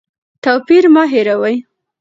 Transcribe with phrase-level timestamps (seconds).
[0.43, 1.55] توپیر مه هېروئ.